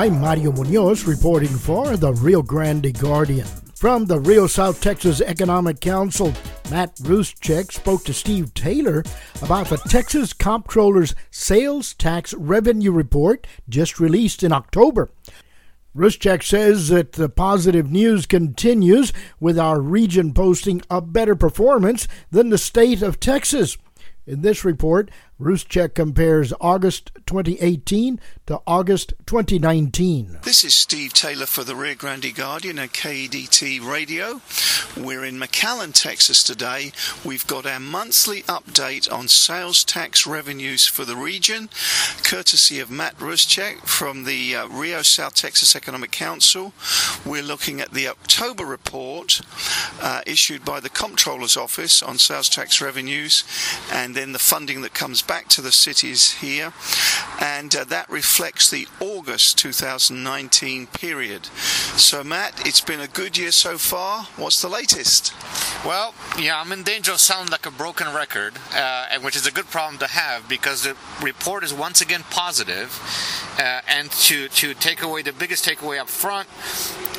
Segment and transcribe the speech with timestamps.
[0.00, 3.46] I'm Mario Munoz reporting for the Rio Grande Guardian.
[3.74, 6.32] From the Rio South Texas Economic Council,
[6.70, 9.04] Matt Ruszczyk spoke to Steve Taylor
[9.42, 15.10] about the Texas Comptroller's sales tax revenue report just released in October.
[15.94, 22.48] Ruszczyk says that the positive news continues with our region posting a better performance than
[22.48, 23.76] the state of Texas.
[24.26, 30.40] In this report, Ruszczyk compares August 2018 to August 2019.
[30.42, 34.42] This is Steve Taylor for the Rio Grande Guardian and KDT Radio.
[34.96, 36.92] We're in McAllen, Texas today.
[37.24, 41.70] We've got our monthly update on sales tax revenues for the region,
[42.22, 46.74] courtesy of Matt Ruszczyk from the uh, Rio South Texas Economic Council.
[47.24, 49.40] We're looking at the October report
[50.02, 53.44] uh, issued by the Comptroller's Office on sales tax revenues
[53.90, 56.72] and then the funding that comes back to the cities here,
[57.38, 61.46] and uh, that reflects the August 2019 period.
[61.46, 64.24] So, Matt, it's been a good year so far.
[64.36, 65.32] What's the latest?
[65.82, 69.50] Well, yeah, I'm in danger of sounding like a broken record, uh, which is a
[69.50, 73.00] good problem to have because the report is once again positive,
[73.58, 76.48] uh, and to to take away the biggest takeaway up front,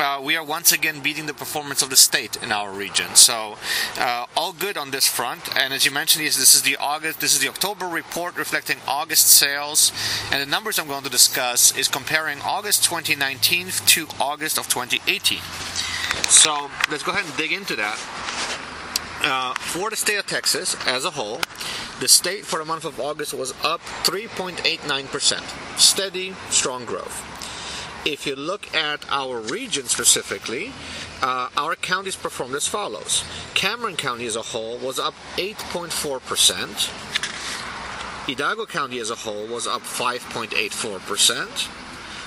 [0.00, 3.14] uh, we are once again beating the performance of the state in our region.
[3.14, 3.58] So,
[3.96, 5.56] uh, all good on this front.
[5.56, 9.28] And as you mentioned, this is the August, this is the October report reflecting August
[9.28, 9.92] sales,
[10.32, 15.38] and the numbers I'm going to discuss is comparing August 2019 to August of 2018.
[16.28, 17.98] So let's go ahead and dig into that.
[19.22, 21.40] Uh, for the state of Texas as a whole,
[22.00, 25.78] the state for the month of August was up 3.89%.
[25.78, 27.24] Steady, strong growth.
[28.06, 30.72] If you look at our region specifically,
[31.20, 33.24] uh, our counties performed as follows
[33.54, 38.26] Cameron County as a whole was up 8.4%.
[38.26, 41.68] Hidalgo County as a whole was up 5.84%.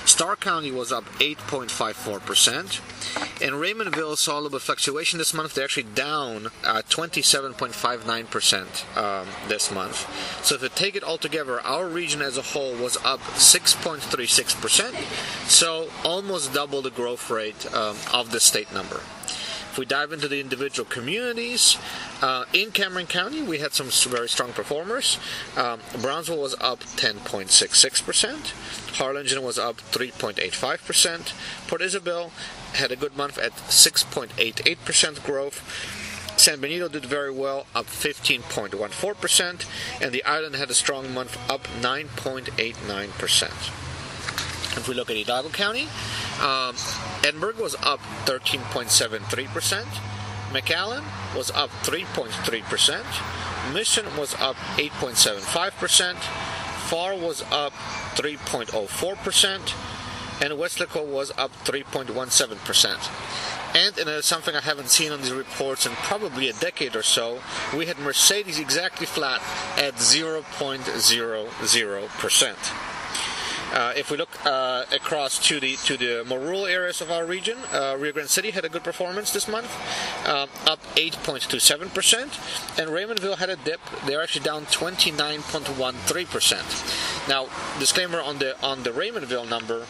[0.07, 3.30] Starr County was up 8.54%.
[3.41, 5.55] And Raymondville saw a little bit fluctuation this month.
[5.55, 10.45] They're actually down uh, 27.59% um, this month.
[10.45, 15.49] So if you take it all together, our region as a whole was up 6.36%.
[15.49, 19.01] So almost double the growth rate um, of the state number.
[19.71, 21.77] If we dive into the individual communities,
[22.21, 25.17] uh, in Cameron County, we had some very strong performers.
[25.55, 28.97] Um, Brownsville was up 10.66%.
[28.97, 31.67] Harlingen was up 3.85%.
[31.69, 32.33] Port Isabel
[32.73, 35.63] had a good month at 6.88% growth.
[36.35, 39.65] San Benito did very well, up 15.14%,
[40.01, 43.43] and the island had a strong month, up 9.89%.
[44.77, 45.87] If we look at Hidalgo County,
[46.41, 46.75] um,
[47.23, 49.83] Edinburg was up 13.73%.
[50.51, 51.03] McAllen
[51.35, 53.73] was up 3.3%.
[53.73, 56.15] Mission was up 8.75%.
[56.89, 57.73] Pharr was up
[58.15, 59.73] 3.04%.
[60.41, 63.75] And Weslaco was up 3.17%.
[63.75, 67.03] And, and it's something I haven't seen on these reports in probably a decade or
[67.03, 67.39] so,
[67.77, 69.41] we had Mercedes exactly flat
[69.77, 72.90] at 0.00%.
[73.71, 77.25] Uh, if we look uh, across to the to the more rural areas of our
[77.25, 79.71] region, uh, Rio Grande City had a good performance this month,
[80.27, 82.39] um, up 8.27 percent,
[82.77, 83.79] and Raymondville had a dip.
[84.05, 86.67] They're actually down 29.13 percent.
[87.29, 87.47] Now,
[87.79, 89.85] disclaimer on the on the Raymondville number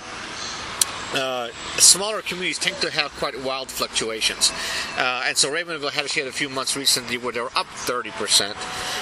[1.14, 4.52] uh, smaller communities tend to have quite wild fluctuations.
[4.98, 8.56] Uh, and so Raymondville had had a few months recently where they were up 30%.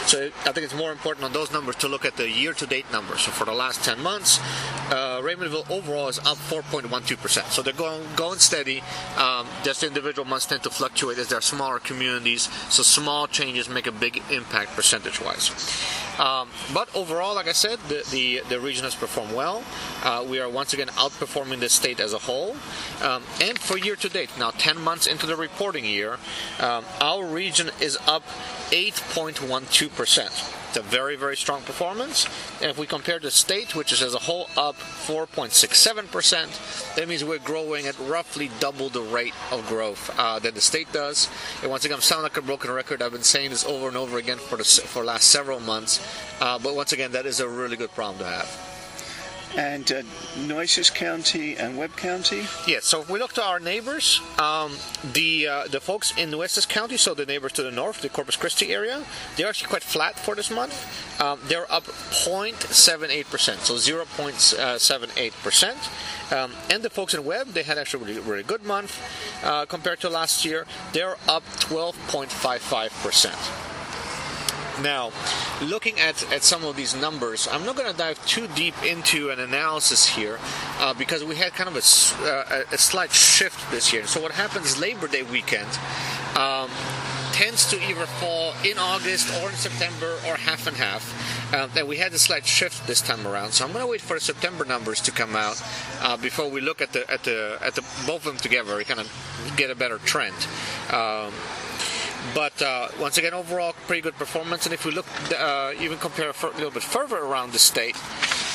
[0.08, 2.66] So I think it's more important on those numbers to look at the year to
[2.66, 3.22] date numbers.
[3.22, 4.40] So for the last 10 months,
[5.20, 7.52] uh, Raymondville overall is up 4.12%.
[7.52, 8.82] So they're going, going steady.
[9.18, 12.50] Um, just individual months tend to fluctuate as they're smaller communities.
[12.70, 15.52] So small changes make a big impact percentage wise.
[16.20, 19.64] Um, but overall, like I said, the, the, the region has performed well.
[20.04, 22.56] Uh, we are once again outperforming the state as a whole.
[23.02, 26.18] Um, and for year to date, now 10 months into the reporting year,
[26.60, 28.24] um, our region is up
[28.72, 30.59] 8.12%.
[30.70, 32.28] It's a very, very strong performance.
[32.62, 37.26] And if we compare the state, which is as a whole up 4.67%, that means
[37.26, 41.28] we're growing at roughly double the rate of growth uh, that the state does.
[41.64, 43.02] And once again, I'm sounding like a broken record.
[43.02, 46.06] I've been saying this over and over again for the for last several months.
[46.40, 48.69] Uh, but once again, that is a really good problem to have
[49.56, 50.02] and uh,
[50.48, 52.48] Nueces County and Webb County?
[52.68, 54.74] Yes, so if we look to our neighbors, um,
[55.14, 58.36] the uh, the folks in Nueces County, so the neighbors to the north, the Corpus
[58.36, 59.06] Christi area,
[59.36, 60.74] they're actually quite flat for this month.
[61.22, 66.32] Um, they're up 0.78%, so 0.78%.
[66.32, 69.02] Um, and the folks in Webb, they had actually a really, really good month
[69.44, 70.66] uh, compared to last year.
[70.94, 73.69] They're up 12.55%.
[74.82, 75.12] Now,
[75.62, 79.30] looking at, at some of these numbers, I'm not going to dive too deep into
[79.30, 80.40] an analysis here
[80.80, 81.84] uh, because we had kind of a,
[82.26, 84.08] uh, a, slight shift this year.
[84.08, 85.68] So, what happens Labor Day weekend
[86.38, 86.70] um,
[87.34, 91.54] tends to either fall in August or in September or half and half.
[91.54, 94.02] Uh, and we had a slight shift this time around, so I'm going to wait
[94.02, 95.62] for the September numbers to come out
[96.02, 98.78] uh, before we look at the at the at the both of them together.
[98.78, 100.36] We kind of get a better trend.
[100.92, 101.34] Um,
[102.34, 104.66] but uh, once again, overall, pretty good performance.
[104.66, 105.06] And if we look,
[105.38, 107.96] uh, even compare a little bit further around the state,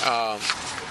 [0.07, 0.41] um,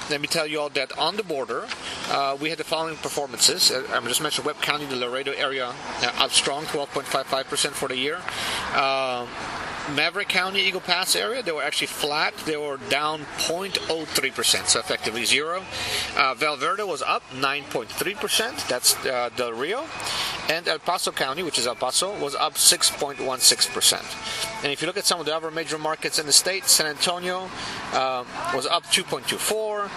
[0.09, 1.65] let me tell you all that on the border,
[2.09, 3.71] uh, we had the following performances.
[3.71, 7.97] Uh, I just mentioned Webb County, the Laredo area, uh, up strong, 12.55% for the
[7.97, 8.17] year.
[8.75, 9.27] Um,
[9.95, 12.33] Maverick County, Eagle Pass area, they were actually flat.
[12.45, 15.63] They were down 0.03%, so effectively zero.
[16.15, 18.67] Uh, Valverde was up 9.3%.
[18.67, 19.85] That's uh, Del Rio.
[20.49, 24.63] And El Paso County, which is El Paso, was up 6.16%.
[24.63, 26.85] And if you look at some of the other major markets in the state, San
[26.85, 27.49] Antonio
[27.93, 29.89] uh, was up 2.24.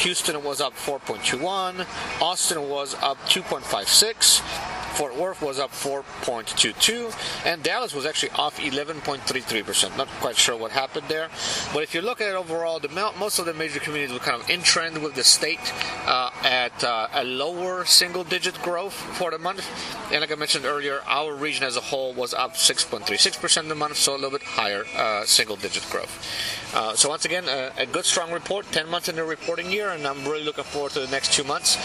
[0.00, 1.86] Houston was up 4.21.
[2.20, 4.75] Austin was up 2.56.
[4.96, 9.94] Fort Worth was up 4.22, and Dallas was actually off 11.33%.
[9.98, 11.28] Not quite sure what happened there,
[11.74, 14.40] but if you look at it overall, the most of the major communities were kind
[14.40, 15.60] of in trend with the state
[16.06, 19.68] uh, at uh, a lower single-digit growth for the month.
[20.10, 23.74] And like I mentioned earlier, our region as a whole was up 6.36% in the
[23.74, 26.74] month, so a little bit higher uh, single-digit growth.
[26.74, 27.44] Uh, so once again,
[27.76, 30.92] a good strong report, 10 months in the reporting year, and I'm really looking forward
[30.92, 31.76] to the next two months.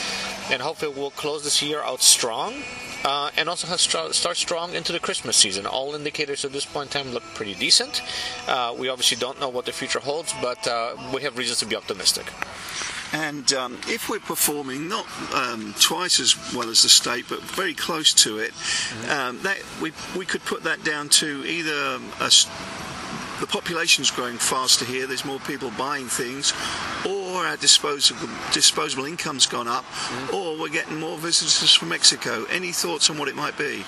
[0.49, 2.53] And hopefully we'll close this year out strong
[3.05, 5.65] uh, and also start strong into the Christmas season.
[5.65, 8.01] All indicators at this point in time look pretty decent.
[8.47, 11.65] Uh, we obviously don't know what the future holds, but uh, we have reasons to
[11.65, 12.25] be optimistic.
[13.13, 17.73] And um, if we're performing not um, twice as well as the state, but very
[17.73, 19.11] close to it, mm-hmm.
[19.11, 22.31] um, that we we could put that down to either a
[23.41, 26.53] the population's growing faster here, there's more people buying things,
[27.05, 30.33] or our disposable, disposable income's gone up, mm.
[30.33, 32.45] or we're getting more visitors from Mexico.
[32.45, 33.83] Any thoughts on what it might be?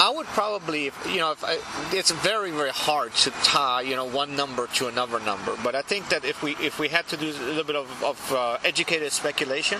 [0.00, 1.60] I would probably, you know, I,
[1.92, 5.54] it's very, very hard to tie, you know, one number to another number.
[5.62, 8.02] But I think that if we if we had to do a little bit of,
[8.02, 9.78] of uh, educated speculation,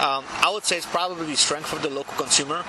[0.00, 2.64] um, I would say it's probably the strength of the local consumer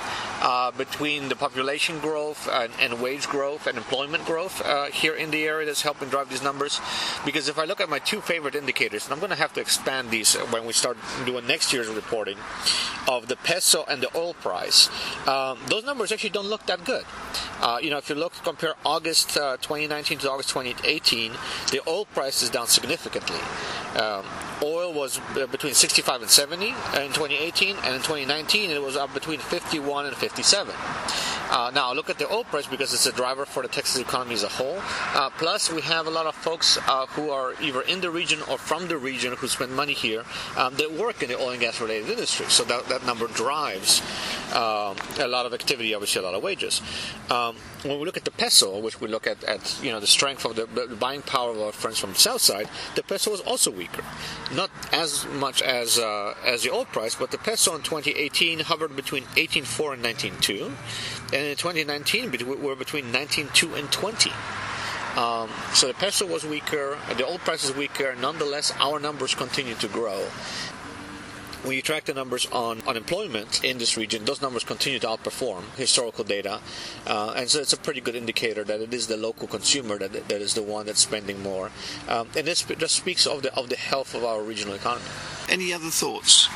[0.47, 5.29] uh, between the population growth and, and, wage growth and employment growth uh, here in
[5.29, 6.79] the area that's helping drive these numbers.
[7.25, 9.59] Because if I look at my two favorite indicators, and I'm going to have to
[9.59, 12.37] expand these when we start doing next year's reporting
[13.09, 14.89] of the peso and the oil price,
[15.27, 17.03] um, those numbers actually don't look that good.
[17.59, 21.33] Uh, you know, if you look compare August uh, 2019 to August 2018,
[21.71, 23.39] the oil price is down significantly.
[23.99, 24.23] Um,
[24.63, 26.73] oil was uh, between 65 and 70 in
[27.13, 30.73] 2018, and in 2019 it was up between 51 and 57.
[31.49, 34.33] Uh, now look at the oil price because it's a driver for the Texas economy
[34.33, 34.79] as a whole.
[35.13, 38.39] Uh, plus, we have a lot of folks uh, who are either in the region
[38.49, 40.23] or from the region who spend money here
[40.57, 42.45] um, that work in the oil and gas related industry.
[42.49, 44.01] So that, that number drives
[44.53, 46.81] um, a lot of activity, obviously a lot of wages.
[47.29, 50.07] Um, when we look at the peso, which we look at, at you know the
[50.07, 53.31] strength of the, the buying power of our friends from the south side, the peso
[53.31, 54.03] was also weaker.
[54.53, 58.95] Not as much as uh, as the oil price, but the peso in 2018 hovered
[58.95, 60.71] between 18.4 and 19.2
[61.33, 64.31] and in 2019 we were between 19.2 and 20.
[65.17, 68.15] Um, so the peso was weaker, the oil price is weaker.
[68.15, 70.27] Nonetheless, our numbers continue to grow.
[71.63, 75.63] When you track the numbers on unemployment in this region, those numbers continue to outperform
[75.75, 76.59] historical data,
[77.05, 80.13] uh, and so it's a pretty good indicator that it is the local consumer that,
[80.13, 81.71] that is the one that's spending more,
[82.07, 85.05] um, and this just speaks of the of the health of our regional economy.
[85.49, 86.47] Any other thoughts?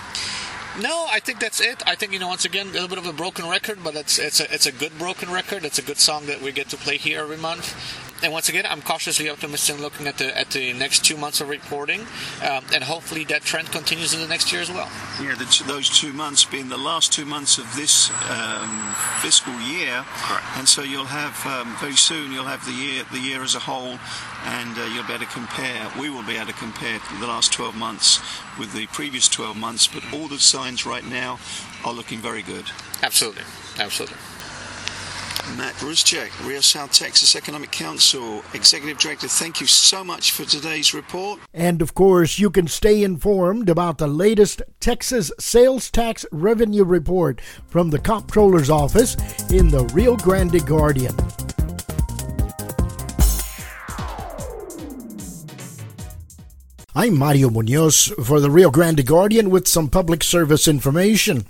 [0.80, 1.84] No, I think that's it.
[1.86, 4.18] I think you know once again a little bit of a broken record, but it's
[4.18, 5.66] it's a it's a good broken record.
[5.66, 7.76] It's a good song that we get to play here every month.
[8.24, 11.50] And once again, I'm cautiously optimistic looking at the at the next two months of
[11.50, 12.02] reporting,
[12.48, 14.90] um, and hopefully that trend continues in the next year as well.
[15.20, 20.06] Yeah, the, those two months being the last two months of this um, fiscal year,
[20.06, 20.46] Correct.
[20.58, 23.60] and so you'll have um, very soon you'll have the year the year as a
[23.60, 23.98] whole,
[24.46, 25.92] and uh, you'll be able to compare.
[26.00, 28.22] We will be able to compare the last 12 months
[28.60, 31.40] with the previous 12 months, but all the signs right now
[31.84, 32.66] are looking very good.
[33.02, 33.44] Absolutely,
[33.80, 34.18] absolutely.
[35.58, 40.94] Matt Ruszczyk, Rio South Texas Economic Council Executive Director, thank you so much for today's
[40.94, 41.40] report.
[41.54, 47.42] And of course, you can stay informed about the latest Texas sales tax revenue report
[47.68, 49.16] from the Comptroller's Office
[49.52, 51.16] in the Rio Grande Guardian.
[56.94, 61.46] I'm Mario Munoz for the Rio Grande Guardian with some public service information.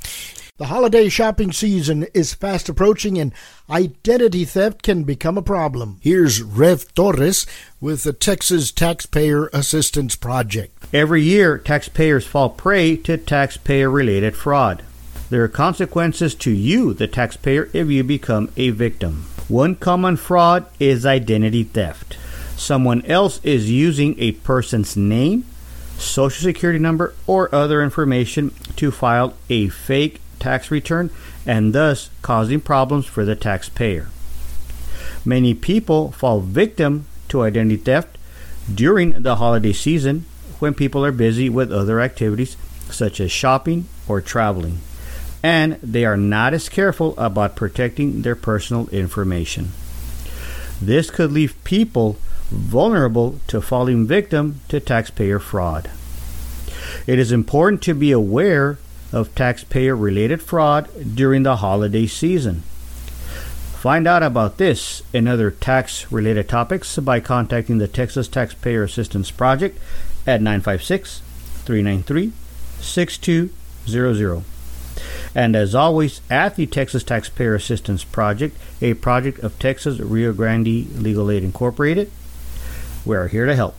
[0.61, 3.33] The holiday shopping season is fast approaching and
[3.67, 5.97] identity theft can become a problem.
[6.01, 7.47] Here's Rev Torres
[7.79, 10.77] with the Texas Taxpayer Assistance Project.
[10.93, 14.83] Every year, taxpayers fall prey to taxpayer related fraud.
[15.31, 19.25] There are consequences to you, the taxpayer, if you become a victim.
[19.47, 22.19] One common fraud is identity theft.
[22.55, 25.43] Someone else is using a person's name,
[25.97, 31.09] social security number, or other information to file a fake tax return
[31.45, 34.09] and thus causing problems for the taxpayer.
[35.23, 38.17] Many people fall victim to identity theft
[38.73, 40.25] during the holiday season
[40.59, 42.57] when people are busy with other activities
[42.89, 44.79] such as shopping or traveling,
[45.41, 49.71] and they are not as careful about protecting their personal information.
[50.81, 52.17] This could leave people
[52.49, 55.89] vulnerable to falling victim to taxpayer fraud.
[57.07, 58.77] It is important to be aware
[59.11, 62.63] of taxpayer related fraud during the holiday season.
[63.81, 69.31] Find out about this and other tax related topics by contacting the Texas Taxpayer Assistance
[69.31, 69.79] Project
[70.27, 71.21] at 956
[71.65, 72.31] 393
[72.79, 74.43] 6200.
[75.33, 80.85] And as always, at the Texas Taxpayer Assistance Project, a project of Texas Rio Grande
[81.01, 82.11] Legal Aid Incorporated,
[83.05, 83.75] we are here to help.